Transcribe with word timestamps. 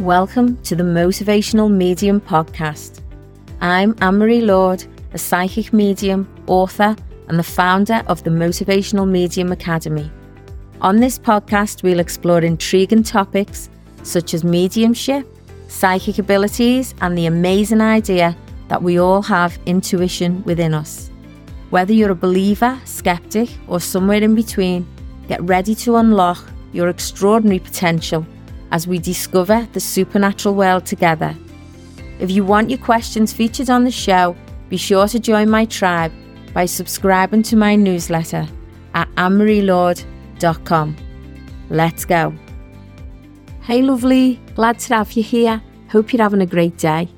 Welcome 0.00 0.60
to 0.62 0.74
the 0.74 0.82
Motivational 0.82 1.70
Medium 1.70 2.20
Podcast. 2.20 3.00
I'm 3.60 3.94
Ann 4.00 4.18
Marie 4.18 4.40
Lord, 4.40 4.84
a 5.12 5.18
psychic 5.18 5.72
medium, 5.72 6.28
author, 6.48 6.96
and 7.28 7.38
the 7.38 7.44
founder 7.44 8.02
of 8.08 8.24
the 8.24 8.30
Motivational 8.30 9.08
Medium 9.08 9.52
Academy. 9.52 10.10
On 10.80 10.96
this 10.96 11.16
podcast, 11.16 11.84
we'll 11.84 12.00
explore 12.00 12.40
intriguing 12.40 13.04
topics 13.04 13.70
such 14.02 14.34
as 14.34 14.42
mediumship, 14.42 15.28
psychic 15.68 16.18
abilities, 16.18 16.92
and 17.00 17.16
the 17.16 17.26
amazing 17.26 17.80
idea 17.80 18.36
that 18.66 18.82
we 18.82 18.98
all 18.98 19.22
have 19.22 19.56
intuition 19.64 20.42
within 20.42 20.74
us. 20.74 21.08
Whether 21.70 21.92
you're 21.92 22.10
a 22.10 22.16
believer, 22.16 22.80
skeptic, 22.84 23.48
or 23.68 23.78
somewhere 23.78 24.24
in 24.24 24.34
between, 24.34 24.88
get 25.28 25.40
ready 25.44 25.76
to 25.76 25.96
unlock 25.96 26.44
your 26.72 26.88
extraordinary 26.88 27.60
potential 27.60 28.26
as 28.74 28.88
we 28.88 28.98
discover 28.98 29.68
the 29.72 29.78
supernatural 29.78 30.52
world 30.52 30.84
together. 30.84 31.32
If 32.18 32.32
you 32.32 32.44
want 32.44 32.70
your 32.70 32.80
questions 32.80 33.32
featured 33.32 33.70
on 33.70 33.84
the 33.84 33.90
show, 33.90 34.36
be 34.68 34.76
sure 34.76 35.06
to 35.06 35.20
join 35.20 35.48
my 35.48 35.64
tribe 35.64 36.12
by 36.52 36.66
subscribing 36.66 37.44
to 37.44 37.56
my 37.56 37.76
newsletter 37.76 38.48
at 38.94 39.08
annmarielord.com. 39.14 40.96
Let's 41.70 42.04
go. 42.04 42.34
Hey, 43.62 43.80
lovely, 43.80 44.40
glad 44.56 44.80
to 44.80 44.94
have 44.96 45.12
you 45.12 45.22
here. 45.22 45.62
Hope 45.88 46.12
you're 46.12 46.22
having 46.22 46.42
a 46.42 46.46
great 46.46 46.76
day. 46.76 47.08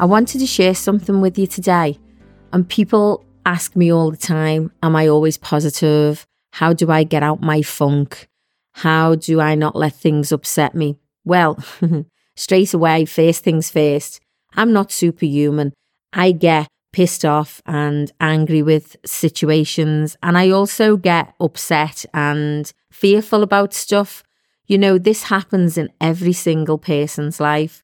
I 0.00 0.06
wanted 0.06 0.38
to 0.38 0.46
share 0.46 0.74
something 0.74 1.20
with 1.20 1.38
you 1.38 1.46
today. 1.46 1.98
And 2.54 2.66
people 2.66 3.22
ask 3.44 3.76
me 3.76 3.92
all 3.92 4.10
the 4.10 4.16
time 4.16 4.72
Am 4.82 4.96
I 4.96 5.08
always 5.08 5.36
positive? 5.36 6.26
How 6.52 6.72
do 6.72 6.90
I 6.90 7.04
get 7.04 7.22
out 7.22 7.42
my 7.42 7.60
funk? 7.60 8.28
How 8.80 9.14
do 9.14 9.40
I 9.40 9.54
not 9.54 9.74
let 9.74 9.94
things 9.94 10.32
upset 10.32 10.74
me? 10.74 10.98
Well, 11.24 11.58
straight 12.36 12.74
away, 12.74 13.06
first 13.06 13.42
things 13.42 13.70
first, 13.70 14.20
I'm 14.54 14.70
not 14.70 14.92
superhuman. 14.92 15.72
I 16.12 16.32
get 16.32 16.68
pissed 16.92 17.24
off 17.24 17.62
and 17.64 18.12
angry 18.20 18.60
with 18.60 18.96
situations, 19.02 20.18
and 20.22 20.36
I 20.36 20.50
also 20.50 20.98
get 20.98 21.32
upset 21.40 22.04
and 22.12 22.70
fearful 22.92 23.42
about 23.42 23.72
stuff. 23.72 24.22
You 24.66 24.76
know, 24.76 24.98
this 24.98 25.22
happens 25.24 25.78
in 25.78 25.90
every 25.98 26.34
single 26.34 26.76
person's 26.76 27.40
life. 27.40 27.82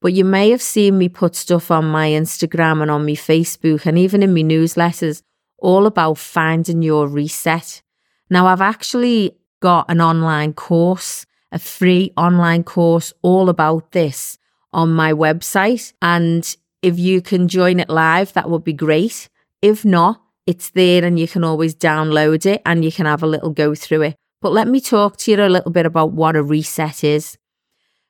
But 0.00 0.14
you 0.14 0.24
may 0.24 0.50
have 0.50 0.62
seen 0.62 0.98
me 0.98 1.08
put 1.08 1.36
stuff 1.36 1.70
on 1.70 1.84
my 1.84 2.08
Instagram 2.08 2.82
and 2.82 2.90
on 2.90 3.06
my 3.06 3.12
Facebook 3.12 3.86
and 3.86 3.96
even 3.96 4.20
in 4.20 4.34
my 4.34 4.42
newsletters 4.42 5.22
all 5.58 5.86
about 5.86 6.18
finding 6.18 6.82
your 6.82 7.06
reset. 7.06 7.82
Now, 8.28 8.48
I've 8.48 8.60
actually 8.60 9.36
got 9.64 9.90
an 9.90 9.98
online 9.98 10.52
course, 10.52 11.24
a 11.50 11.58
free 11.58 12.12
online 12.18 12.62
course 12.62 13.14
all 13.22 13.48
about 13.48 13.92
this 13.92 14.36
on 14.74 14.92
my 14.92 15.10
website. 15.10 15.94
And 16.02 16.54
if 16.82 16.98
you 16.98 17.22
can 17.22 17.48
join 17.48 17.80
it 17.80 17.88
live, 17.88 18.34
that 18.34 18.50
would 18.50 18.62
be 18.62 18.74
great. 18.74 19.30
If 19.62 19.82
not, 19.82 20.20
it's 20.46 20.68
there 20.68 21.02
and 21.02 21.18
you 21.18 21.26
can 21.26 21.44
always 21.44 21.74
download 21.74 22.44
it 22.44 22.60
and 22.66 22.84
you 22.84 22.92
can 22.92 23.06
have 23.06 23.22
a 23.22 23.26
little 23.26 23.48
go 23.48 23.74
through 23.74 24.02
it. 24.02 24.16
But 24.42 24.52
let 24.52 24.68
me 24.68 24.82
talk 24.82 25.16
to 25.16 25.30
you 25.30 25.42
a 25.42 25.48
little 25.48 25.70
bit 25.70 25.86
about 25.86 26.12
what 26.12 26.36
a 26.36 26.42
reset 26.42 27.02
is. 27.02 27.38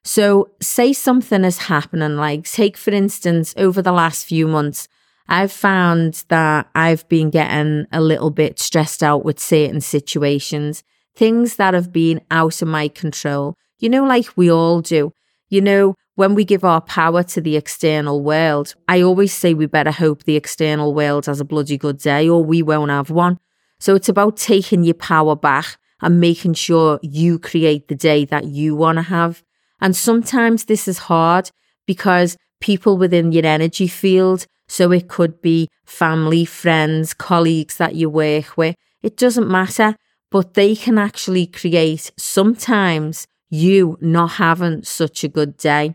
So, 0.03 0.51
say 0.61 0.93
something 0.93 1.45
is 1.45 1.59
happening, 1.59 2.17
like, 2.17 2.51
take 2.51 2.77
for 2.77 2.91
instance, 2.91 3.55
over 3.57 3.81
the 3.81 3.93
last 3.93 4.27
few 4.27 4.49
months, 4.49 4.89
I've 5.29 5.53
found 5.53 6.25
that 6.29 6.69
I've 6.75 7.09
been 7.09 7.31
getting 7.31 7.87
a 7.93 8.01
little 8.01 8.31
bit 8.31 8.59
stressed 8.59 9.05
out 9.05 9.25
with 9.25 9.39
certain 9.39 9.81
situations, 9.81 10.83
things 11.15 11.57
that 11.57 11.75
have 11.75 11.93
been 11.93 12.21
out 12.31 12.61
of 12.63 12.69
my 12.69 12.89
control, 12.89 13.57
you 13.79 13.89
know, 13.89 14.05
like 14.05 14.37
we 14.37 14.51
all 14.51 14.81
do. 14.81 15.13
You 15.49 15.61
know, 15.61 15.95
when 16.17 16.35
we 16.35 16.45
give 16.45 16.65
our 16.65 16.81
power 16.81 17.23
to 17.23 17.41
the 17.41 17.57
external 17.57 18.23
world, 18.23 18.75
I 18.89 19.03
always 19.03 19.33
say 19.33 19.55
we 19.55 19.67
better 19.67 19.91
hope 19.91 20.25
the 20.25 20.37
external 20.37 20.95
world 20.95 21.27
has 21.27 21.41
a 21.41 21.45
bloody 21.45 21.77
good 21.77 21.99
day 21.99 22.29
or 22.29 22.45
we 22.45 22.63
won't 22.63 22.91
have 22.91 23.11
one. 23.11 23.39
So 23.79 23.95
it's 23.95 24.09
about 24.09 24.37
taking 24.37 24.85
your 24.85 24.95
power 24.95 25.37
back 25.37 25.77
and 26.01 26.21
making 26.21 26.55
sure 26.55 26.99
you 27.03 27.39
create 27.39 27.89
the 27.89 27.95
day 27.95 28.25
that 28.27 28.47
you 28.47 28.75
want 28.75 28.97
to 28.97 29.03
have. 29.03 29.43
And 29.81 29.95
sometimes 29.95 30.65
this 30.65 30.89
is 30.89 30.99
hard 30.99 31.51
because 31.87 32.37
people 32.61 32.97
within 32.97 33.33
your 33.33 33.47
energy 33.47 33.89
field, 33.89 34.47
so 34.69 34.91
it 34.93 35.09
could 35.09 35.43
be 35.43 35.69
family, 35.85 36.45
friends, 36.45 37.13
colleagues 37.13 37.77
that 37.77 37.95
you 37.95 38.09
work 38.09 38.57
with, 38.57 38.77
it 39.03 39.17
doesn't 39.17 39.49
matter, 39.49 39.97
but 40.35 40.55
they 40.55 40.75
can 40.75 40.99
actually 40.99 41.47
create 41.47 42.11
sometimes 42.17 43.25
you 43.51 43.97
not 44.01 44.33
having 44.33 44.83
such 44.83 45.23
a 45.23 45.29
good 45.29 45.57
day. 45.57 45.95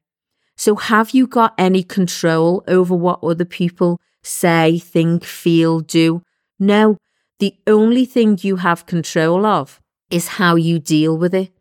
So, 0.55 0.77
have 0.77 1.11
you 1.11 1.27
got 1.27 1.53
any 1.57 1.83
control 1.83 2.63
over 2.66 2.95
what 2.95 3.22
other 3.22 3.44
people 3.44 4.00
say, 4.23 4.79
think, 4.79 5.25
feel, 5.25 5.81
do? 5.81 6.22
No. 6.57 6.95
The 7.39 7.53
only 7.67 8.05
thing 8.05 8.39
you 8.41 8.55
have 8.55 8.85
control 8.85 9.45
of 9.45 9.81
is 10.09 10.39
how 10.39 10.56
you 10.56 10.79
deal 10.79 11.17
with 11.17 11.35
it. 11.35 11.51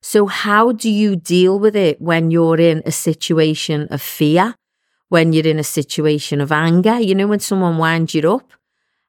So, 0.00 0.26
how 0.26 0.70
do 0.70 0.88
you 0.88 1.16
deal 1.16 1.58
with 1.58 1.74
it 1.74 2.00
when 2.00 2.30
you're 2.30 2.60
in 2.60 2.84
a 2.86 2.92
situation 2.92 3.88
of 3.90 4.00
fear, 4.00 4.54
when 5.08 5.32
you're 5.32 5.52
in 5.54 5.58
a 5.58 5.64
situation 5.78 6.40
of 6.40 6.52
anger? 6.52 7.00
You 7.00 7.16
know, 7.16 7.26
when 7.26 7.40
someone 7.40 7.78
winds 7.78 8.14
you 8.14 8.32
up, 8.32 8.52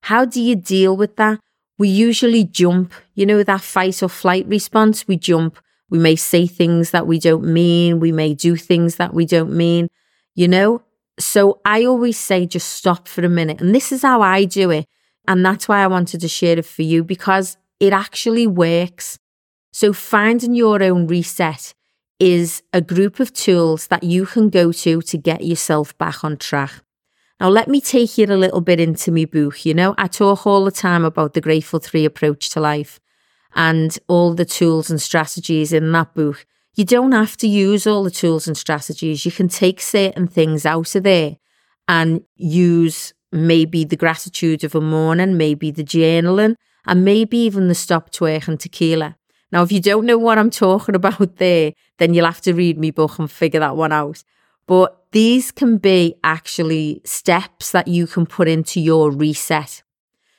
how 0.02 0.26
do 0.26 0.42
you 0.42 0.56
deal 0.56 0.98
with 0.98 1.16
that? 1.18 1.40
We 1.80 1.88
usually 1.88 2.44
jump, 2.44 2.94
you 3.16 3.26
know, 3.26 3.42
that 3.42 3.62
fight 3.62 4.04
or 4.04 4.10
flight 4.10 4.46
response. 4.48 5.08
We 5.08 5.18
jump. 5.18 5.58
We 5.90 5.98
may 5.98 6.16
say 6.16 6.46
things 6.46 6.92
that 6.92 7.08
we 7.08 7.20
don't 7.20 7.46
mean. 7.46 8.00
We 8.00 8.12
may 8.12 8.36
do 8.36 8.56
things 8.56 8.98
that 8.98 9.14
we 9.14 9.26
don't 9.26 9.54
mean, 9.54 9.90
you 10.36 10.48
know? 10.48 10.84
So 11.20 11.62
I 11.66 11.86
always 11.86 12.18
say, 12.18 12.46
just 12.46 12.70
stop 12.70 13.08
for 13.08 13.26
a 13.26 13.30
minute. 13.30 13.60
And 13.62 13.74
this 13.74 13.92
is 13.92 14.04
how 14.04 14.22
I 14.22 14.46
do 14.46 14.70
it. 14.70 14.86
And 15.28 15.46
that's 15.46 15.68
why 15.68 15.84
I 15.84 15.88
wanted 15.88 16.22
to 16.22 16.28
share 16.28 16.60
it 16.60 16.66
for 16.66 16.82
you 16.82 17.04
because 17.04 17.58
it 17.80 17.94
actually 17.94 18.46
works. 18.46 19.18
So, 19.72 19.94
finding 19.94 20.56
your 20.56 20.82
own 20.82 21.08
reset 21.08 21.74
is 22.20 22.64
a 22.74 22.82
group 22.82 23.20
of 23.20 23.32
tools 23.34 23.88
that 23.88 24.04
you 24.04 24.26
can 24.26 24.50
go 24.50 24.72
to 24.72 25.02
to 25.02 25.18
get 25.18 25.46
yourself 25.46 25.98
back 25.98 26.24
on 26.24 26.38
track. 26.38 26.82
Now, 27.40 27.50
let 27.50 27.70
me 27.70 27.80
take 27.80 28.18
you 28.18 28.26
a 28.26 28.36
little 28.36 28.60
bit 28.60 28.80
into 28.82 29.12
my 29.12 29.26
book. 29.26 29.66
You 29.66 29.74
know, 29.74 29.96
I 29.98 30.08
talk 30.08 30.46
all 30.46 30.66
the 30.66 30.72
time 30.72 31.06
about 31.06 31.34
the 31.34 31.42
Grateful 31.42 31.80
Three 31.80 32.04
approach 32.04 32.50
to 32.52 32.60
life 32.60 33.00
and 33.56 33.98
all 34.08 34.34
the 34.34 34.46
tools 34.46 34.90
and 34.90 35.02
strategies 35.02 35.72
in 35.72 35.92
that 35.94 36.14
book. 36.14 36.46
You 36.76 36.86
don't 36.86 37.14
have 37.14 37.38
to 37.38 37.48
use 37.48 37.88
all 37.88 38.04
the 38.04 38.12
tools 38.12 38.48
and 38.48 38.58
strategies. 38.58 39.26
You 39.26 39.32
can 39.32 39.48
take 39.48 39.80
certain 39.80 40.28
things 40.28 40.66
out 40.66 40.94
of 40.96 41.04
there 41.04 41.38
and 41.88 42.24
use 42.36 43.14
maybe 43.32 43.84
the 43.84 43.96
gratitude 43.96 44.64
of 44.64 44.76
a 44.76 44.82
morning, 44.82 45.38
maybe 45.38 45.72
the 45.72 45.84
journaling, 45.84 46.56
and 46.86 47.06
maybe 47.06 47.38
even 47.38 47.68
the 47.68 47.76
stop 47.76 48.12
twerking 48.12 48.60
tequila. 48.60 49.16
Now, 49.52 49.64
if 49.64 49.72
you 49.72 49.82
don't 49.82 50.06
know 50.06 50.18
what 50.18 50.38
I'm 50.38 50.50
talking 50.50 50.96
about 50.96 51.38
there, 51.38 51.74
then 51.98 52.14
you'll 52.14 52.26
have 52.26 52.42
to 52.42 52.54
read 52.54 52.78
me 52.78 52.92
book 52.92 53.18
and 53.18 53.32
figure 53.32 53.60
that 53.62 53.78
one 53.78 53.92
out. 53.92 54.24
But 54.68 54.99
these 55.12 55.52
can 55.52 55.78
be 55.78 56.16
actually 56.24 57.02
steps 57.04 57.72
that 57.72 57.88
you 57.88 58.06
can 58.06 58.26
put 58.26 58.48
into 58.48 58.80
your 58.80 59.12
reset. 59.12 59.84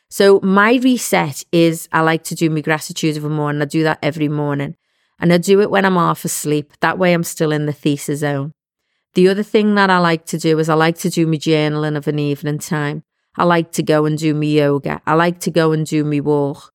So 0.09 0.41
my 0.43 0.75
reset 0.75 1.45
is 1.53 1.89
I 1.93 2.01
like 2.01 2.25
to 2.25 2.35
do 2.35 2.51
my 2.51 2.61
gratitude 2.61 3.17
of 3.17 3.25
a 3.25 3.29
morning. 3.29 3.63
I 3.63 3.65
do 3.65 3.83
that 3.85 3.99
every 4.03 4.29
morning. 4.29 4.77
And 5.19 5.33
I 5.33 5.39
do 5.39 5.61
it 5.61 5.71
when 5.71 5.85
I'm 5.85 5.97
half 5.97 6.25
asleep. 6.25 6.73
That 6.81 6.99
way 6.99 7.13
I'm 7.13 7.25
still 7.25 7.53
in 7.53 7.67
the 7.67 7.73
theta 7.73 8.17
zone. 8.17 8.53
The 9.15 9.29
other 9.29 9.43
thing 9.43 9.75
that 9.75 9.91
I 9.91 9.99
like 9.99 10.25
to 10.27 10.39
do 10.39 10.59
is 10.59 10.69
I 10.69 10.75
like 10.75 10.99
to 10.99 11.11
do 11.11 11.27
my 11.27 11.37
journaling 11.37 11.97
of 11.97 12.09
an 12.09 12.19
evening 12.19 12.59
time. 12.59 13.03
I 13.37 13.45
like 13.45 13.73
to 13.73 13.83
go 13.83 14.07
and 14.07 14.17
do 14.17 14.35
my 14.35 14.47
yoga. 14.47 15.01
I 15.07 15.15
like 15.15 15.41
to 15.41 15.51
go 15.51 15.73
and 15.73 15.85
do 15.87 16.05
my 16.05 16.21
walk. 16.21 16.73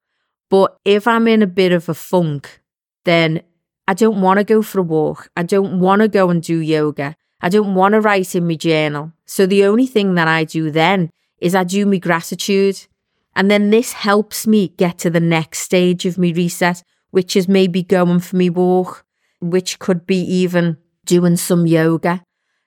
But 0.49 0.77
if 0.85 1.07
I'm 1.07 1.27
in 1.27 1.41
a 1.41 1.47
bit 1.47 1.71
of 1.71 1.89
a 1.89 1.93
funk, 1.93 2.61
then 3.03 3.41
I 3.87 3.93
don't 3.93 4.21
want 4.21 4.39
to 4.39 4.43
go 4.43 4.61
for 4.61 4.79
a 4.79 4.83
walk. 4.83 5.29
I 5.35 5.43
don't 5.43 5.79
want 5.79 6.01
to 6.01 6.07
go 6.07 6.29
and 6.29 6.41
do 6.41 6.57
yoga. 6.59 7.15
I 7.41 7.49
don't 7.49 7.75
want 7.75 7.93
to 7.93 8.01
write 8.01 8.35
in 8.35 8.47
my 8.47 8.55
journal. 8.55 9.11
So 9.25 9.45
the 9.45 9.65
only 9.65 9.87
thing 9.87 10.15
that 10.15 10.27
I 10.27 10.43
do 10.43 10.71
then 10.71 11.09
is 11.39 11.53
I 11.55 11.63
do 11.63 11.85
my 11.85 11.97
gratitude. 11.97 12.87
And 13.35 13.51
then 13.51 13.69
this 13.69 13.93
helps 13.93 14.47
me 14.47 14.69
get 14.69 14.97
to 14.99 15.09
the 15.09 15.19
next 15.19 15.59
stage 15.59 16.05
of 16.05 16.17
me 16.17 16.33
reset, 16.33 16.83
which 17.11 17.35
is 17.35 17.47
maybe 17.47 17.83
going 17.83 18.19
for 18.19 18.35
me 18.35 18.49
walk, 18.49 19.05
which 19.41 19.79
could 19.79 20.05
be 20.05 20.21
even 20.21 20.77
doing 21.05 21.35
some 21.35 21.67
yoga, 21.67 22.23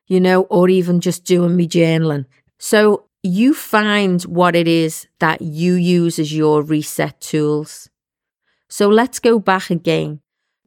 you 0.06 0.20
know, 0.20 0.42
or 0.42 0.68
even 0.68 1.00
just 1.00 1.24
doing 1.24 1.56
me 1.56 1.66
journaling. 1.66 2.26
So 2.58 3.04
you 3.22 3.54
find 3.54 4.22
what 4.22 4.54
it 4.54 4.68
is 4.68 5.08
that 5.18 5.40
you 5.42 5.74
use 5.74 6.18
as 6.18 6.32
your 6.32 6.62
reset 6.62 7.20
tools. 7.20 7.88
So 8.68 8.88
let's 8.88 9.18
go 9.18 9.38
back 9.38 9.70
again. 9.70 10.20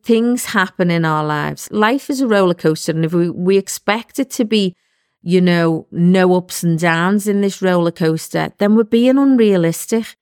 Things 0.04 0.46
happen 0.46 0.90
in 0.90 1.06
our 1.06 1.24
lives. 1.24 1.70
Life 1.72 2.10
is 2.10 2.22
a 2.22 2.28
roller 2.28 2.54
coaster, 2.54 2.92
and 2.92 3.06
if 3.06 3.14
we, 3.14 3.30
we 3.30 3.58
expect 3.58 4.20
it 4.20 4.30
to 4.32 4.46
be, 4.46 4.76
you 5.22 5.42
know, 5.42 5.88
no 5.92 6.36
ups 6.36 6.64
and 6.64 6.80
downs 6.80 7.28
in 7.28 7.42
this 7.42 7.62
roller 7.62 7.92
coaster, 7.92 8.52
then 8.58 8.76
we're 8.76 8.84
being 8.84 9.18
unrealistic. 9.18 10.16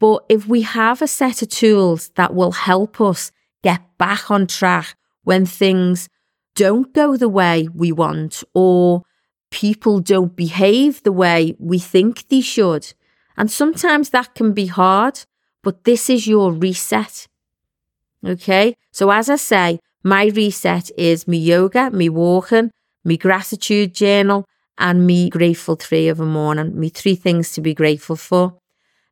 But 0.00 0.24
if 0.28 0.48
we 0.48 0.62
have 0.62 1.02
a 1.02 1.06
set 1.06 1.42
of 1.42 1.48
tools 1.48 2.10
that 2.16 2.34
will 2.34 2.52
help 2.52 3.00
us 3.00 3.30
get 3.62 3.82
back 3.98 4.30
on 4.30 4.46
track 4.46 4.96
when 5.22 5.46
things 5.46 6.08
don't 6.54 6.92
go 6.92 7.16
the 7.16 7.28
way 7.28 7.68
we 7.74 7.92
want 7.92 8.42
or 8.54 9.02
people 9.50 10.00
don't 10.00 10.34
behave 10.34 11.02
the 11.02 11.12
way 11.12 11.54
we 11.58 11.78
think 11.78 12.28
they 12.28 12.40
should. 12.40 12.92
And 13.36 13.50
sometimes 13.50 14.10
that 14.10 14.34
can 14.34 14.52
be 14.52 14.66
hard, 14.66 15.20
but 15.62 15.84
this 15.84 16.10
is 16.10 16.26
your 16.26 16.52
reset. 16.52 17.28
Okay. 18.24 18.76
So 18.92 19.10
as 19.10 19.28
I 19.28 19.36
say, 19.36 19.80
my 20.04 20.26
reset 20.26 20.90
is 20.96 21.28
me 21.28 21.38
yoga, 21.38 21.90
me 21.90 22.08
walking, 22.08 22.70
me 23.04 23.16
gratitude 23.16 23.94
journal, 23.94 24.44
and 24.78 25.06
me 25.06 25.30
grateful 25.30 25.76
three 25.76 26.08
of 26.08 26.20
a 26.20 26.26
morning, 26.26 26.78
me 26.78 26.88
three 26.88 27.14
things 27.14 27.52
to 27.52 27.60
be 27.60 27.74
grateful 27.74 28.16
for. 28.16 28.58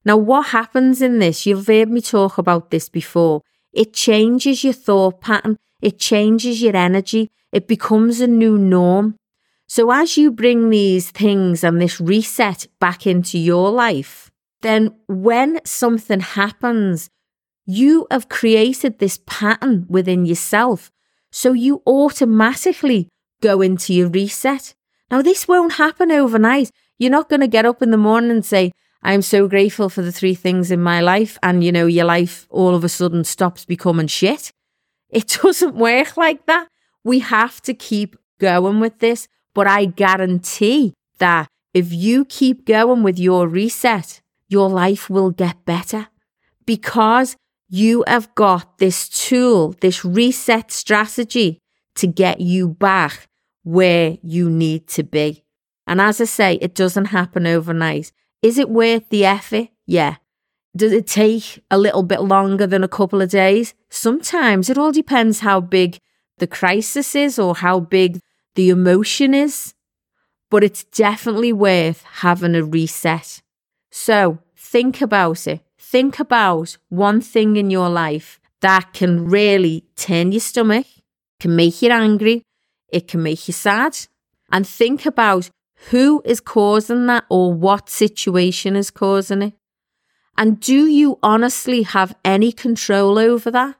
Now, 0.05 0.17
what 0.17 0.49
happens 0.49 1.03
in 1.03 1.19
this? 1.19 1.47
You've 1.47 1.67
heard 1.67 1.91
me 1.91 2.01
talk 2.01 2.39
about 2.39 2.71
this 2.71 2.89
before. 2.89 3.43
It 3.73 3.93
changes 3.93 4.65
your 4.65 4.73
thought 4.73 5.21
pattern. 5.21 5.59
It 5.81 5.99
changes 5.99 6.62
your 6.62 6.77
energy. 6.77 7.31
It 7.53 7.69
becomes 7.69 8.21
a 8.21 8.27
new 8.27 8.59
norm. 8.59 9.17
So 9.69 9.91
as 9.93 10.17
you 10.17 10.33
bring 10.33 10.71
these 10.71 11.11
things 11.11 11.62
and 11.62 11.81
this 11.81 12.01
reset 12.01 12.67
back 12.81 13.07
into 13.07 13.39
your 13.39 13.71
life, 13.71 14.31
then 14.62 14.95
when 15.07 15.61
something 15.65 16.21
happens, 16.21 17.09
you 17.71 18.07
have 18.11 18.29
created 18.29 18.99
this 18.99 19.21
pattern 19.27 19.87
within 19.89 20.27
yourself. 20.27 20.91
So 21.31 21.53
you 21.53 21.83
automatically 21.87 23.09
go 23.41 23.61
into 23.61 23.95
your 23.95 24.09
reset. 24.09 24.75
Now, 25.11 25.23
this 25.23 25.47
won't 25.47 25.75
happen 25.75 26.11
overnight. 26.11 26.71
You're 26.99 27.11
not 27.11 27.29
going 27.29 27.41
to 27.41 27.47
get 27.49 27.65
up 27.65 27.83
in 27.83 27.91
the 27.91 27.97
morning 27.97 28.31
and 28.31 28.45
say, 28.45 28.73
I'm 29.03 29.23
so 29.23 29.49
grateful 29.49 29.89
for 29.89 30.03
the 30.03 30.13
three 30.13 30.35
things 30.35 30.71
in 30.71 30.83
my 30.83 31.01
life. 31.01 31.39
And, 31.43 31.65
you 31.65 31.73
know, 31.73 31.87
your 31.87 32.05
life 32.05 32.47
all 32.51 32.75
of 32.75 32.85
a 32.85 32.89
sudden 32.89 33.25
stops 33.25 33.65
becoming 33.65 34.09
shit. 34.09 34.51
It 35.09 35.39
doesn't 35.43 35.75
work 35.75 36.17
like 36.17 36.47
that. 36.47 36.69
We 37.05 37.21
have 37.21 37.61
to 37.63 37.75
keep 37.75 38.17
going 38.39 38.81
with 38.81 38.99
this. 38.99 39.29
But 39.55 39.67
I 39.67 39.87
guarantee 39.87 40.95
that 41.19 41.49
if 41.73 41.93
you 41.93 42.25
keep 42.25 42.67
going 42.67 43.03
with 43.03 43.19
your 43.19 43.49
reset, 43.49 44.21
your 44.49 44.69
life 44.69 45.09
will 45.09 45.31
get 45.31 45.65
better 45.65 46.09
because 46.67 47.37
you 47.71 48.05
have 48.07 48.35
got 48.35 48.79
this 48.79 49.09
tool, 49.09 49.77
this 49.81 50.05
reset 50.05 50.73
strategy 50.73 51.61
to 51.95 52.09
get 52.09 52.41
you 52.41 52.69
back 52.69 53.29
where 53.63 54.19
you 54.23 54.51
need 54.51 54.89
to 54.89 55.05
be. 55.05 55.45
And 55.87 56.01
as 56.01 56.21
I 56.21 56.25
say, 56.25 56.55
it 56.55 56.75
doesn't 56.75 57.07
happen 57.07 57.47
overnight. 57.47 58.13
Is 58.43 58.59
it 58.59 58.69
worth 58.71 59.09
the 59.09 59.25
effort? 59.25 59.69
Yeah. 59.87 60.17
Does 60.77 60.93
it 60.93 61.07
take 61.07 61.63
a 61.71 61.79
little 61.79 62.03
bit 62.03 62.23
longer 62.23 62.67
than 62.67 62.83
a 62.83 62.89
couple 62.89 63.23
of 63.23 63.31
days? 63.31 63.75
Sometimes 63.89 64.69
it 64.69 64.79
all 64.79 64.93
depends 64.93 65.41
how 65.41 65.61
big 65.61 65.99
the 66.39 66.47
crisis 66.47 67.15
is 67.15 67.39
or 67.39 67.57
how 67.57 67.81
big 67.81 68.21
the 68.57 68.71
emotion 68.71 69.33
is. 69.33 69.75
But 70.51 70.65
it's 70.65 70.83
definitely 70.85 71.53
worth 71.53 72.03
having 72.03 72.57
a 72.57 72.65
reset. 72.65 73.43
So 73.93 74.41
think 74.57 75.01
about 75.01 75.47
it. 75.47 75.61
Think 75.82 76.21
about 76.21 76.77
one 76.91 77.23
thing 77.23 77.56
in 77.56 77.71
your 77.71 77.88
life 77.88 78.38
that 78.61 78.93
can 78.93 79.25
really 79.25 79.85
turn 79.97 80.31
your 80.31 80.41
stomach, 80.41 80.87
can 81.41 81.56
make 81.56 81.81
you 81.81 81.91
angry, 81.91 82.43
it 82.93 83.09
can 83.09 83.23
make 83.23 83.49
you 83.49 83.55
sad. 83.55 83.97
And 84.53 84.69
think 84.69 85.06
about 85.06 85.49
who 85.88 86.21
is 86.25 86.38
causing 86.38 87.06
that 87.06 87.25
or 87.31 87.55
what 87.55 87.88
situation 87.88 88.77
is 88.77 88.91
causing 88.91 89.41
it? 89.43 89.55
And 90.37 90.61
do 90.61 90.87
you 90.87 91.19
honestly 91.23 91.83
have 91.83 92.15
any 92.25 92.53
control 92.53 93.19
over 93.19 93.50
that? 93.50 93.76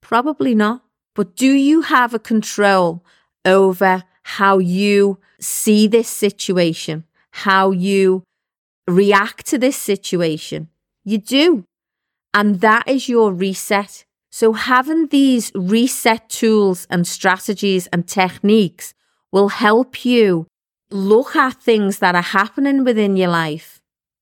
Probably 0.00 0.54
not. 0.54 0.82
But 1.14 1.36
do 1.36 1.52
you 1.52 1.82
have 1.82 2.14
a 2.14 2.18
control 2.18 3.04
over 3.44 4.04
how 4.22 4.58
you 4.58 5.18
see 5.38 5.86
this 5.86 6.08
situation, 6.08 7.04
how 7.30 7.72
you 7.72 8.24
react 8.88 9.46
to 9.48 9.58
this 9.58 9.76
situation? 9.76 10.68
You 11.04 11.18
do. 11.18 11.64
And 12.34 12.60
that 12.60 12.88
is 12.88 13.08
your 13.08 13.32
reset. 13.32 14.04
So 14.30 14.54
having 14.54 15.08
these 15.08 15.52
reset 15.54 16.28
tools 16.28 16.86
and 16.88 17.06
strategies 17.06 17.86
and 17.88 18.08
techniques 18.08 18.94
will 19.30 19.48
help 19.48 20.04
you 20.04 20.46
look 20.90 21.36
at 21.36 21.62
things 21.62 21.98
that 21.98 22.14
are 22.14 22.22
happening 22.22 22.84
within 22.84 23.16
your 23.16 23.28
life 23.28 23.80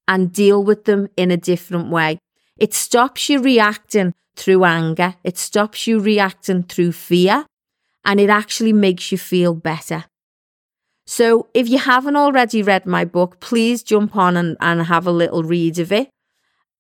and 0.09 0.33
deal 0.33 0.63
with 0.65 0.85
them 0.85 1.09
in 1.17 1.31
a 1.31 1.37
different 1.37 1.91
way. 1.91 2.19
It 2.59 2.75
stops 2.75 3.29
you 3.29 3.41
reacting 3.41 4.15
through 4.37 4.65
anger. 4.65 5.15
It 5.23 5.39
stops 5.39 5.87
you 5.87 6.01
reacting 6.01 6.65
through 6.65 6.93
fear 6.93 7.47
and 8.05 8.19
it 8.19 8.31
actually 8.31 8.73
makes 8.73 9.13
you 9.13 9.19
feel 9.19 9.55
better. 9.55 10.05
So 11.07 11.49
if 11.55 11.69
you 11.69 11.79
haven't 11.79 12.17
already 12.17 12.63
read 12.63 12.87
my 12.87 13.05
book, 13.05 13.41
please 13.41 13.83
jump 13.83 14.17
on 14.17 14.37
and, 14.37 14.57
and 14.61 14.83
have 14.83 15.07
a 15.07 15.13
little 15.13 15.43
read 15.43 15.79
of 15.79 15.93
it. 15.93 16.09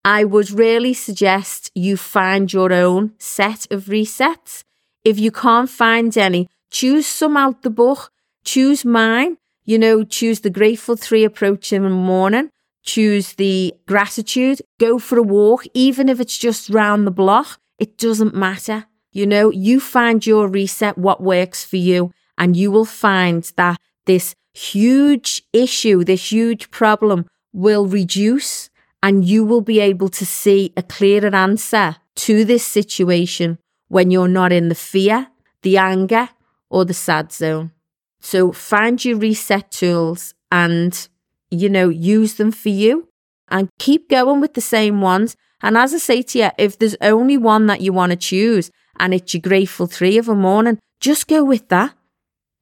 I 0.04 0.24
would 0.24 0.50
really 0.50 0.94
suggest 0.94 1.70
you 1.74 1.96
find 1.96 2.52
your 2.52 2.72
own 2.72 3.12
set 3.18 3.70
of 3.70 3.84
resets. 3.84 4.62
If 5.04 5.18
you 5.18 5.30
can't 5.30 5.68
find 5.68 6.16
any, 6.16 6.48
choose 6.70 7.06
some 7.06 7.36
out 7.36 7.62
the 7.62 7.70
book, 7.70 8.10
choose 8.44 8.84
mine, 8.84 9.36
you 9.64 9.78
know, 9.78 10.02
choose 10.04 10.40
the 10.40 10.50
grateful 10.50 10.96
three 10.96 11.24
approach 11.24 11.72
in 11.72 11.82
the 11.82 11.90
morning, 11.90 12.50
choose 12.82 13.34
the 13.34 13.74
gratitude, 13.86 14.62
go 14.78 14.98
for 14.98 15.18
a 15.18 15.22
walk, 15.22 15.64
even 15.74 16.08
if 16.08 16.18
it's 16.18 16.38
just 16.38 16.70
round 16.70 17.06
the 17.06 17.10
block, 17.10 17.58
it 17.78 17.98
doesn't 17.98 18.34
matter. 18.34 18.86
You 19.12 19.26
know, 19.26 19.50
you 19.50 19.80
find 19.80 20.24
your 20.26 20.48
reset, 20.48 20.96
what 20.96 21.22
works 21.22 21.62
for 21.64 21.76
you, 21.76 22.12
and 22.38 22.56
you 22.56 22.70
will 22.70 22.86
find 22.86 23.42
that 23.56 23.78
this 24.06 24.34
huge 24.54 25.42
issue, 25.52 26.04
this 26.04 26.32
huge 26.32 26.70
problem 26.70 27.26
will 27.52 27.86
reduce 27.86 28.69
and 29.02 29.24
you 29.24 29.44
will 29.44 29.60
be 29.60 29.80
able 29.80 30.08
to 30.08 30.26
see 30.26 30.72
a 30.76 30.82
clearer 30.82 31.34
answer 31.34 31.96
to 32.16 32.44
this 32.44 32.64
situation 32.64 33.58
when 33.88 34.10
you're 34.10 34.28
not 34.28 34.52
in 34.52 34.68
the 34.68 34.74
fear, 34.74 35.28
the 35.62 35.76
anger, 35.76 36.28
or 36.68 36.84
the 36.84 36.94
sad 36.94 37.32
zone. 37.32 37.72
So 38.20 38.52
find 38.52 39.02
your 39.04 39.18
reset 39.18 39.70
tools 39.70 40.34
and, 40.52 41.08
you 41.50 41.68
know, 41.68 41.88
use 41.88 42.34
them 42.34 42.52
for 42.52 42.68
you 42.68 43.08
and 43.48 43.68
keep 43.78 44.08
going 44.08 44.40
with 44.40 44.54
the 44.54 44.60
same 44.60 45.00
ones. 45.00 45.36
And 45.62 45.76
as 45.76 45.94
I 45.94 45.98
say 45.98 46.22
to 46.22 46.38
you, 46.38 46.50
if 46.58 46.78
there's 46.78 46.96
only 47.00 47.36
one 47.36 47.66
that 47.66 47.80
you 47.80 47.92
want 47.92 48.10
to 48.10 48.16
choose 48.16 48.70
and 48.98 49.14
it's 49.14 49.34
your 49.34 49.40
grateful 49.40 49.86
three 49.86 50.18
of 50.18 50.28
a 50.28 50.34
morning, 50.34 50.78
just 51.00 51.26
go 51.26 51.42
with 51.42 51.68
that. 51.68 51.94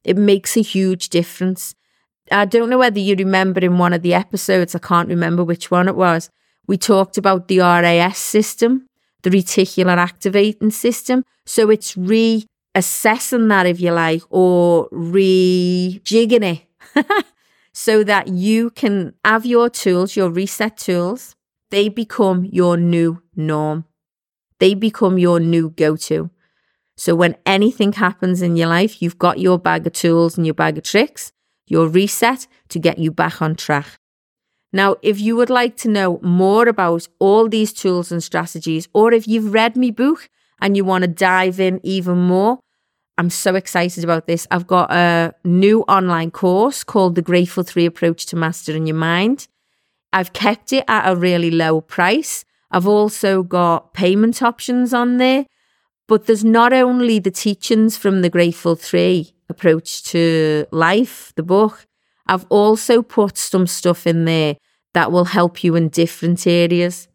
It 0.03 0.17
makes 0.17 0.55
a 0.55 0.61
huge 0.61 1.09
difference. 1.09 1.75
I 2.31 2.45
don't 2.45 2.69
know 2.69 2.77
whether 2.77 2.99
you 2.99 3.15
remember 3.15 3.59
in 3.59 3.77
one 3.77 3.93
of 3.93 4.01
the 4.01 4.13
episodes, 4.13 4.75
I 4.75 4.79
can't 4.79 5.09
remember 5.09 5.43
which 5.43 5.71
one 5.71 5.87
it 5.87 5.95
was, 5.95 6.29
we 6.67 6.77
talked 6.77 7.17
about 7.17 7.47
the 7.47 7.59
RAS 7.59 8.17
system, 8.17 8.87
the 9.23 9.29
reticular 9.29 9.97
activating 9.97 10.71
system. 10.71 11.25
So 11.45 11.71
it's 11.71 11.95
reassessing 11.95 13.49
that, 13.49 13.65
if 13.65 13.81
you 13.81 13.91
like, 13.91 14.21
or 14.29 14.87
rejigging 14.89 16.61
it 16.95 17.05
so 17.73 18.03
that 18.03 18.27
you 18.27 18.69
can 18.69 19.15
have 19.25 19.45
your 19.45 19.69
tools, 19.69 20.15
your 20.15 20.29
reset 20.29 20.77
tools, 20.77 21.35
they 21.71 21.89
become 21.89 22.45
your 22.45 22.77
new 22.77 23.21
norm. 23.35 23.85
They 24.59 24.73
become 24.73 25.17
your 25.17 25.39
new 25.39 25.71
go 25.71 25.95
to. 25.95 26.29
So 26.97 27.15
when 27.15 27.37
anything 27.45 27.93
happens 27.93 28.41
in 28.41 28.57
your 28.57 28.67
life, 28.67 29.01
you've 29.01 29.17
got 29.17 29.39
your 29.39 29.57
bag 29.57 29.87
of 29.87 29.93
tools 29.93 30.37
and 30.37 30.45
your 30.45 30.53
bag 30.53 30.77
of 30.77 30.83
tricks, 30.83 31.31
your 31.69 31.87
reset 31.87 32.47
to 32.67 32.79
get 32.79 32.99
you 32.99 33.11
back 33.11 33.41
on 33.41 33.55
track. 33.55 33.97
Now, 34.73 34.97
if 35.01 35.19
you 35.19 35.35
would 35.35 35.49
like 35.49 35.77
to 35.77 35.89
know 35.89 36.19
more 36.21 36.67
about 36.67 37.07
all 37.17 37.47
these 37.47 37.71
tools 37.73 38.11
and 38.11 38.21
strategies, 38.21 38.87
or 38.93 39.13
if 39.13 39.27
you've 39.27 39.53
read 39.53 39.77
my 39.77 39.89
book 39.91 40.29
and 40.61 40.75
you 40.75 40.83
want 40.83 41.03
to 41.03 41.07
dive 41.07 41.59
in 41.59 41.79
even 41.83 42.17
more, 42.17 42.59
I'm 43.17 43.29
so 43.29 43.55
excited 43.55 44.03
about 44.03 44.27
this. 44.27 44.47
I've 44.51 44.67
got 44.67 44.91
a 44.91 45.33
new 45.43 45.81
online 45.83 46.31
course 46.31 46.83
called 46.83 47.15
The 47.15 47.21
Grateful 47.21 47.63
Three 47.63 47.85
Approach 47.85 48.25
to 48.27 48.35
Mastering 48.35 48.85
Your 48.85 48.95
Mind. 48.95 49.47
I've 50.13 50.33
kept 50.33 50.71
it 50.71 50.85
at 50.87 51.11
a 51.11 51.15
really 51.15 51.51
low 51.51 51.81
price. 51.81 52.45
I've 52.71 52.87
also 52.87 53.43
got 53.43 53.93
payment 53.93 54.41
options 54.41 54.93
on 54.93 55.17
there. 55.17 55.45
But 56.07 56.25
there's 56.25 56.45
not 56.45 56.73
only 56.73 57.19
the 57.19 57.31
teachings 57.31 57.97
from 57.97 58.21
the 58.21 58.29
Grateful 58.29 58.75
Three 58.75 59.33
approach 59.49 60.03
to 60.03 60.65
life, 60.71 61.33
the 61.35 61.43
book, 61.43 61.87
I've 62.27 62.45
also 62.49 63.01
put 63.01 63.37
some 63.37 63.67
stuff 63.67 64.05
in 64.05 64.25
there 64.25 64.57
that 64.93 65.11
will 65.11 65.25
help 65.25 65.63
you 65.63 65.75
in 65.75 65.89
different 65.89 66.45
areas. 66.45 67.07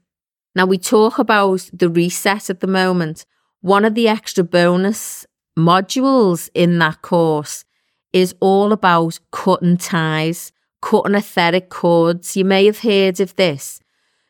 Now, 0.56 0.66
we 0.66 0.78
talk 0.78 1.18
about 1.18 1.70
the 1.72 1.88
reset 1.88 2.50
at 2.50 2.60
the 2.60 2.66
moment. 2.66 3.24
One 3.60 3.84
of 3.84 3.94
the 3.94 4.08
extra 4.08 4.44
bonus 4.44 5.26
modules 5.58 6.50
in 6.54 6.78
that 6.78 7.02
course 7.02 7.64
is 8.12 8.34
all 8.40 8.72
about 8.72 9.18
cutting 9.32 9.76
ties, 9.76 10.52
cutting 10.82 11.14
etheric 11.14 11.68
cords. 11.68 12.36
You 12.36 12.44
may 12.44 12.66
have 12.66 12.80
heard 12.80 13.20
of 13.20 13.34
this. 13.36 13.80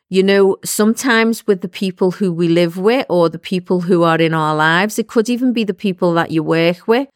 You 0.09 0.23
know, 0.23 0.57
sometimes 0.63 1.47
with 1.47 1.61
the 1.61 1.67
people 1.67 2.11
who 2.11 2.31
we 2.31 2.47
live 2.47 2.77
with 2.77 3.05
or 3.09 3.27
the 3.27 3.39
people 3.39 3.81
who 3.81 4.03
are 4.03 4.19
in 4.19 4.33
our 4.33 4.55
lives, 4.55 4.99
it 4.99 5.07
could 5.07 5.29
even 5.29 5.51
be 5.51 5.63
the 5.63 5.73
people 5.73 6.13
that 6.13 6.31
you 6.31 6.43
work 6.43 6.87
with. 6.87 7.07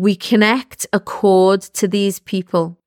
We 0.00 0.16
connect 0.16 0.86
a 0.94 0.98
cord 0.98 1.60
to 1.60 1.86
these 1.86 2.20
people. 2.20 2.78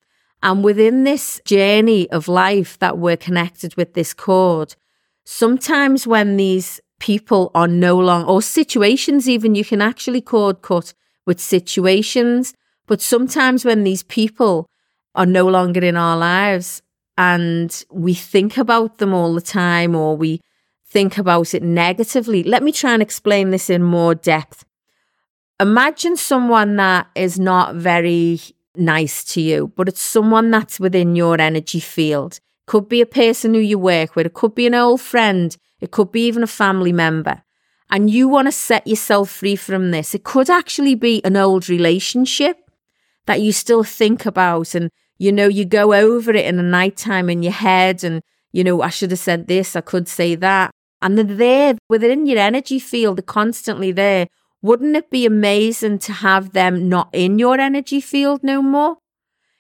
And 0.42 0.64
within 0.64 1.04
this 1.04 1.40
journey 1.46 2.10
of 2.10 2.28
life 2.28 2.80
that 2.80 2.98
we're 2.98 3.18
connected 3.18 3.76
with 3.76 3.94
this 3.94 4.16
cord, 4.16 4.76
sometimes 5.24 6.08
when 6.08 6.38
these 6.38 6.82
people 7.00 7.52
are 7.54 7.68
no 7.68 8.00
longer, 8.00 8.28
or 8.28 8.42
situations 8.42 9.30
even, 9.30 9.54
you 9.54 9.64
can 9.64 9.80
actually 9.80 10.22
cord 10.22 10.64
cut 10.64 10.96
with 11.28 11.40
situations. 11.40 12.56
But 12.88 13.00
sometimes 13.00 13.64
when 13.64 13.84
these 13.84 14.02
people 14.02 14.66
are 15.14 15.28
no 15.28 15.48
longer 15.48 15.86
in 15.86 15.96
our 15.96 16.18
lives 16.18 16.82
and 17.16 17.86
we 17.92 18.16
think 18.16 18.58
about 18.58 18.98
them 18.98 19.14
all 19.14 19.36
the 19.36 19.42
time 19.42 19.96
or 19.96 20.18
we 20.18 20.42
think 20.84 21.20
about 21.20 21.54
it 21.54 21.62
negatively, 21.62 22.42
let 22.42 22.64
me 22.64 22.72
try 22.72 22.94
and 22.94 23.04
explain 23.04 23.52
this 23.52 23.70
in 23.70 23.84
more 23.84 24.16
depth. 24.16 24.66
Imagine 25.64 26.18
someone 26.18 26.76
that 26.76 27.08
is 27.16 27.40
not 27.40 27.76
very 27.76 28.38
nice 28.76 29.24
to 29.24 29.40
you, 29.40 29.72
but 29.78 29.88
it's 29.88 30.02
someone 30.02 30.52
that's 30.52 30.78
within 30.78 31.16
your 31.16 31.40
energy 31.40 31.80
field. 31.80 32.42
Could 32.66 32.90
be 32.90 33.00
a 33.00 33.06
person 33.06 33.54
who 33.54 33.62
you 33.62 33.80
work 33.80 34.14
with, 34.14 34.26
it 34.26 34.34
could 34.34 34.56
be 34.56 34.68
an 34.68 34.76
old 34.76 35.00
friend, 35.00 35.56
it 35.80 35.92
could 35.92 36.12
be 36.12 36.28
even 36.28 36.44
a 36.44 36.48
family 36.48 36.92
member. 36.92 37.44
And 37.90 38.10
you 38.10 38.28
want 38.28 38.50
to 38.50 38.52
set 38.52 38.86
yourself 38.86 39.30
free 39.30 39.56
from 39.56 39.92
this. 39.92 40.14
It 40.14 40.26
could 40.26 40.50
actually 40.50 40.96
be 40.96 41.24
an 41.24 41.38
old 41.38 41.70
relationship 41.70 42.58
that 43.26 43.40
you 43.40 43.54
still 43.54 43.86
think 43.86 44.26
about 44.26 44.76
and 44.76 44.90
you 45.18 45.32
know 45.32 45.48
you 45.48 45.64
go 45.64 45.94
over 45.94 46.32
it 46.32 46.46
in 46.46 46.58
the 46.58 46.64
nighttime 46.64 47.30
in 47.30 47.42
your 47.42 47.54
head 47.54 48.04
and 48.04 48.22
you 48.52 48.66
know 48.66 48.82
I 48.82 48.90
should 48.90 49.12
have 49.12 49.20
said 49.20 49.48
this 49.48 49.78
I 49.78 49.82
could 49.82 50.10
say 50.10 50.36
that 50.36 50.72
and 51.02 51.18
they're 51.18 51.24
there 51.24 51.78
within 51.88 52.26
your 52.26 52.40
energy 52.40 52.80
field 52.80 53.18
they're 53.18 53.24
constantly 53.24 53.94
there 53.94 54.28
wouldn't 54.64 54.96
it 54.96 55.12
be 55.12 55.28
amazing 55.28 56.00
to 56.00 56.12
have 56.12 56.54
them 56.54 56.90
not 56.90 57.08
in 57.14 57.38
your 57.38 57.60
energy 57.60 58.02
field 58.02 58.44
no 58.44 58.62
more 58.62 58.98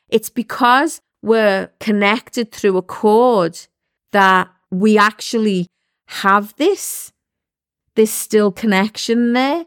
it's 0.09 0.31
because 0.31 0.99
we're 1.21 1.69
connected 1.79 2.51
through 2.51 2.77
a 2.77 2.81
cord 2.81 3.67
that 4.11 4.49
we 4.71 4.97
actually 4.97 5.67
have 6.07 6.55
this 6.55 7.11
this 7.95 8.11
still 8.11 8.51
connection 8.51 9.33
there 9.33 9.65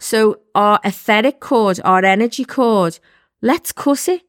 so 0.00 0.40
our 0.56 0.80
etheric 0.84 1.38
cord 1.38 1.78
our 1.84 2.04
energy 2.04 2.44
cord 2.44 2.98
Let's 3.40 3.70
cut 3.70 4.08
it. 4.08 4.22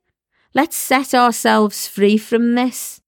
Let's 0.54 0.76
set 0.76 1.14
ourselves 1.14 1.88
free 1.88 2.18
from 2.18 2.54
this. 2.56 3.02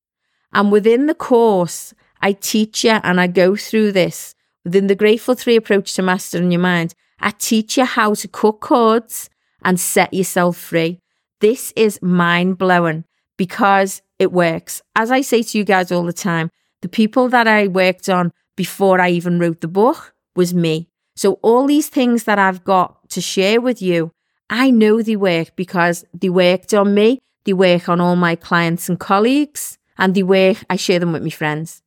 And 0.51 0.71
within 0.71 1.05
the 1.05 1.13
course, 1.13 1.93
I 2.21 2.33
teach 2.33 2.83
you 2.83 2.99
and 3.03 3.21
I 3.21 3.27
go 3.27 3.55
through 3.55 3.91
this 3.91 4.35
within 4.63 4.87
the 4.87 4.95
Grateful 4.95 5.35
Three 5.35 5.55
approach 5.55 5.93
to 5.95 6.01
mastering 6.01 6.51
your 6.51 6.61
mind. 6.61 6.93
I 7.21 7.31
teach 7.31 7.77
you 7.77 7.85
how 7.85 8.13
to 8.15 8.27
cut 8.27 8.59
cords 8.59 9.29
and 9.63 9.79
set 9.79 10.13
yourself 10.13 10.57
free. 10.57 10.99
This 11.39 11.71
is 11.75 12.01
mind 12.01 12.57
blowing 12.57 13.05
because 13.37 14.01
it 14.19 14.31
works. 14.31 14.81
As 14.95 15.11
I 15.11 15.21
say 15.21 15.43
to 15.43 15.57
you 15.57 15.63
guys 15.63 15.91
all 15.91 16.03
the 16.03 16.13
time, 16.13 16.49
the 16.81 16.89
people 16.89 17.29
that 17.29 17.47
I 17.47 17.67
worked 17.67 18.09
on 18.09 18.31
before 18.55 18.99
I 18.99 19.09
even 19.11 19.39
wrote 19.39 19.61
the 19.61 19.67
book 19.67 20.13
was 20.35 20.53
me. 20.53 20.87
So 21.15 21.33
all 21.41 21.67
these 21.67 21.89
things 21.89 22.23
that 22.23 22.39
I've 22.39 22.63
got 22.63 23.09
to 23.09 23.21
share 23.21 23.61
with 23.61 23.81
you 23.81 24.11
I 24.51 24.69
know 24.69 25.01
they 25.01 25.15
work 25.15 25.55
because 25.55 26.03
they 26.13 26.29
worked 26.29 26.73
on 26.73 26.93
me, 26.93 27.21
they 27.45 27.53
work 27.53 27.87
on 27.87 28.01
all 28.01 28.17
my 28.17 28.35
clients 28.35 28.89
and 28.89 28.99
colleagues, 28.99 29.77
and 29.97 30.13
they 30.13 30.23
work, 30.23 30.57
I 30.69 30.75
share 30.75 30.99
them 30.99 31.13
with 31.13 31.23
my 31.23 31.29
friends. 31.29 31.81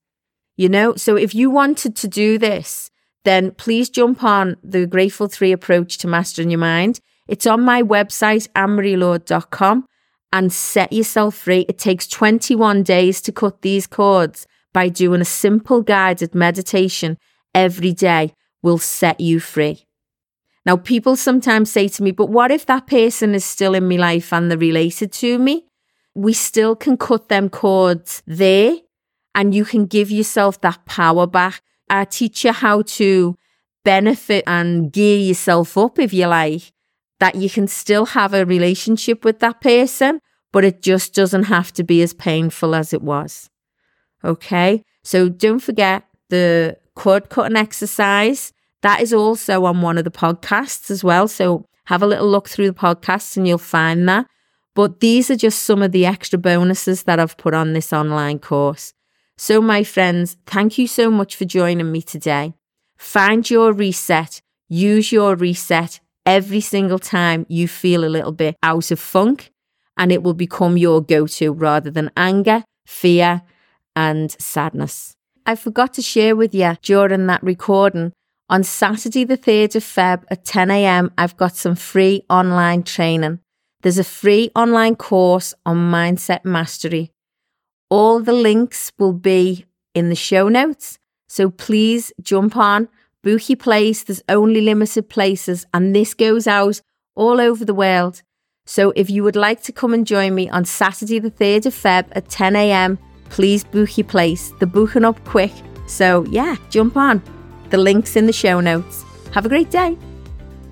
You 0.57 0.71
know, 0.71 0.95
so 0.97 1.17
if 1.17 1.35
you 1.35 1.50
wanted 1.50 1.95
to 1.97 2.09
do 2.09 2.38
this, 2.38 2.91
then 3.25 3.52
please 3.52 3.90
jump 3.90 4.23
on 4.23 4.57
the 4.62 4.87
Grateful 4.87 5.28
Three 5.28 5.52
approach 5.52 5.99
to 5.99 6.09
mastering 6.09 6.50
your 6.50 6.61
mind. 6.61 7.00
It's 7.26 7.47
on 7.47 7.62
my 7.62 7.83
website, 7.83 8.49
annmarielord.com, 8.50 9.87
and 10.33 10.52
set 10.52 10.93
yourself 10.93 11.35
free. 11.35 11.64
It 11.69 11.78
takes 11.78 12.07
21 12.07 12.83
days 12.83 13.21
to 13.23 13.33
cut 13.33 13.62
these 13.62 13.87
cords 13.87 14.47
by 14.73 14.88
doing 14.88 15.21
a 15.21 15.25
simple 15.25 15.81
guided 15.81 16.35
meditation 16.35 17.16
every 17.54 17.93
day 17.93 18.35
will 18.62 18.78
set 18.78 19.21
you 19.21 19.40
free. 19.40 19.87
Now, 20.66 20.76
people 20.76 21.16
sometimes 21.16 21.71
say 21.71 21.88
to 21.88 22.02
me, 22.02 22.11
but 22.11 22.31
what 22.31 22.50
if 22.50 22.66
that 22.66 22.87
person 22.87 23.35
is 23.35 23.45
still 23.45 23.75
in 23.75 23.88
my 23.88 23.97
life 23.97 24.33
and 24.33 24.50
they're 24.50 24.59
related 24.59 25.12
to 25.12 25.38
me? 25.38 25.66
We 26.14 26.33
still 26.33 26.75
can 26.75 26.97
cut 26.97 27.28
them 27.28 27.49
cords 27.49 28.23
there 28.26 28.76
and 29.35 29.54
you 29.54 29.64
can 29.64 29.87
give 29.87 30.11
yourself 30.11 30.61
that 30.62 30.87
power 30.87 31.26
back. 31.26 31.62
I 31.88 32.05
teach 32.05 32.45
you 32.45 32.53
how 32.53 32.83
to 32.83 33.37
benefit 33.85 34.45
and 34.47 34.93
gear 34.93 35.19
yourself 35.19 35.76
up, 35.76 35.99
if 35.99 36.12
you 36.12 36.26
like, 36.26 36.73
that 37.21 37.35
you 37.35 37.50
can 37.50 37.67
still 37.67 38.07
have 38.07 38.35
a 38.35 38.47
relationship 38.47 39.25
with 39.25 39.41
that 39.41 39.61
person, 39.61 40.21
but 40.53 40.64
it 40.64 40.83
just 40.83 41.14
doesn't 41.14 41.45
have 41.45 41.73
to 41.75 41.85
be 41.85 42.03
as 42.03 42.12
painful 42.12 42.75
as 42.75 42.93
it 42.93 43.03
was. 43.03 43.50
Okay. 44.25 44.83
So 45.03 45.29
don't 45.29 45.59
forget 45.59 46.05
the 46.31 46.79
cord 46.95 47.29
cutting 47.29 47.57
exercise 47.57 48.53
that 48.85 49.00
is 49.00 49.14
also 49.14 49.64
on 49.64 49.81
one 49.81 49.97
of 49.97 50.05
the 50.05 50.11
podcasts 50.11 50.91
as 50.91 51.03
well. 51.03 51.26
So 51.26 51.64
have 51.87 52.03
a 52.03 52.07
little 52.07 52.29
look 52.29 52.50
through 52.50 52.67
the 52.67 52.79
podcasts 52.79 53.35
and 53.35 53.49
you'll 53.49 53.57
find 53.57 54.07
that. 54.11 54.26
But 54.75 55.00
these 55.00 55.31
are 55.31 55.37
just 55.37 55.61
some 55.61 55.81
of 55.81 55.93
the 55.93 56.05
extra 56.05 56.38
bonuses 56.38 57.05
that 57.05 57.19
I've 57.19 57.38
put 57.38 57.55
on 57.55 57.73
this 57.73 57.95
online 57.95 58.41
course. 58.41 58.93
So, 59.37 59.61
my 59.61 59.83
friends, 59.83 60.37
thank 60.47 60.79
you 60.79 60.87
so 60.87 61.11
much 61.11 61.37
for 61.37 61.45
joining 61.45 61.91
me 61.91 62.03
today. 62.03 62.55
Find 62.97 63.49
your 63.49 63.73
reset, 63.73 64.41
use 64.69 65.11
your 65.12 65.35
reset 65.35 66.00
every 66.25 66.61
single 66.61 66.99
time 66.99 67.45
you 67.49 67.69
feel 67.69 68.05
a 68.05 68.07
little 68.07 68.33
bit 68.33 68.57
out 68.62 68.91
of 68.91 69.00
funk, 69.00 69.50
and 69.97 70.12
it 70.12 70.23
will 70.23 70.35
become 70.35 70.76
your 70.76 71.00
go 71.00 71.26
to 71.26 71.53
rather 71.53 71.91
than 71.91 72.11
anger, 72.17 72.64
fear, 72.87 73.43
and 73.97 74.31
sadness. 74.41 75.17
I 75.47 75.57
forgot 75.57 75.93
to 75.95 76.03
share 76.03 76.35
with 76.37 76.55
you 76.55 76.76
during 76.83 77.26
that 77.26 77.43
recording 77.43 78.12
on 78.50 78.62
Saturday, 78.62 79.25
the 79.25 79.38
3rd 79.38 79.76
of 79.76 79.85
Feb 79.85 80.25
at 80.31 80.45
10 80.45 80.71
a.m., 80.71 81.11
I've 81.17 81.37
got 81.37 81.57
some 81.57 81.75
free 81.75 82.25
online 82.29 82.83
training. 82.83 83.41
There's 83.83 83.99
a 83.99 84.05
free 84.05 84.50
online 84.55 84.97
course 84.97 85.55
on 85.64 85.91
mindset 85.91 86.45
mastery. 86.45 87.11
All 87.97 88.19
the 88.19 88.33
links 88.33 88.91
will 88.99 89.13
be 89.13 89.67
in 89.95 90.09
the 90.09 90.17
show 90.17 90.49
notes. 90.49 90.99
So 91.29 91.49
please 91.49 92.13
jump 92.21 92.57
on, 92.57 92.89
book 93.23 93.49
your 93.49 93.57
place. 93.57 94.03
There's 94.03 94.21
only 94.29 94.61
limited 94.63 95.09
places, 95.09 95.65
and 95.73 95.95
this 95.95 96.13
goes 96.13 96.49
out 96.49 96.81
all 97.15 97.41
over 97.41 97.65
the 97.65 97.73
world. 97.73 98.23
So 98.67 98.93
if 98.97 99.11
you 99.11 99.23
would 99.23 99.37
like 99.37 99.63
to 99.63 99.71
come 99.71 99.95
and 99.95 100.05
join 100.05 100.35
me 100.35 100.49
on 100.49 100.65
Saturday, 100.65 101.21
the 101.21 101.31
3rd 101.31 101.67
of 101.67 101.73
Feb 101.73 102.07
at 102.11 102.29
10 102.29 102.57
a.m., 102.57 102.99
please 103.31 103.63
book 103.63 103.97
your 103.97 104.09
place. 104.09 104.53
They're 104.59 104.67
booking 104.67 105.05
up 105.05 105.25
quick. 105.25 105.53
So 105.87 106.25
yeah, 106.25 106.57
jump 106.71 106.97
on. 106.97 107.23
The 107.71 107.79
link's 107.79 108.17
in 108.17 108.27
the 108.27 108.33
show 108.33 108.59
notes. 108.59 109.05
Have 109.35 109.47
a 109.47 109.49
great 109.49 109.71
day. 109.71 109.97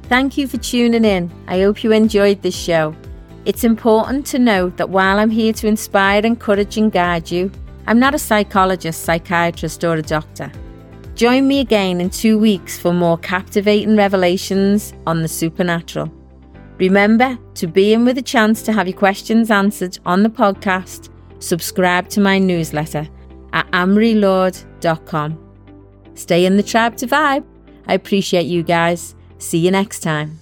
Thank 0.08 0.36
you 0.36 0.48
for 0.48 0.56
tuning 0.56 1.04
in. 1.04 1.30
I 1.46 1.60
hope 1.60 1.84
you 1.84 1.92
enjoyed 1.92 2.42
this 2.42 2.56
show. 2.56 2.96
It's 3.44 3.64
important 3.64 4.24
to 4.26 4.38
note 4.38 4.76
that 4.76 4.90
while 4.90 5.18
I'm 5.18 5.30
here 5.30 5.52
to 5.54 5.66
inspire, 5.66 6.24
encourage, 6.24 6.76
and 6.76 6.92
guide 6.92 7.30
you, 7.30 7.50
I'm 7.86 7.98
not 7.98 8.14
a 8.14 8.18
psychologist, 8.18 9.02
psychiatrist, 9.02 9.82
or 9.82 9.94
a 9.94 10.02
doctor. 10.02 10.50
Join 11.14 11.48
me 11.48 11.60
again 11.60 12.00
in 12.00 12.10
two 12.10 12.38
weeks 12.38 12.78
for 12.78 12.92
more 12.92 13.18
captivating 13.18 13.96
revelations 13.96 14.94
on 15.06 15.22
the 15.22 15.28
supernatural. 15.28 16.12
Remember 16.78 17.38
to 17.54 17.66
be 17.66 17.92
in 17.92 18.04
with 18.04 18.18
a 18.18 18.22
chance 18.22 18.62
to 18.62 18.72
have 18.72 18.88
your 18.88 18.96
questions 18.96 19.50
answered 19.50 19.98
on 20.06 20.22
the 20.22 20.30
podcast. 20.30 21.10
Subscribe 21.38 22.08
to 22.10 22.20
my 22.20 22.38
newsletter 22.38 23.08
at 23.52 23.70
annmarielord.com. 23.72 25.38
Stay 26.14 26.46
in 26.46 26.56
the 26.56 26.62
tribe 26.62 26.96
to 26.96 27.06
vibe. 27.06 27.44
I 27.86 27.94
appreciate 27.94 28.46
you 28.46 28.62
guys. 28.62 29.14
See 29.38 29.58
you 29.58 29.70
next 29.70 30.00
time. 30.00 30.41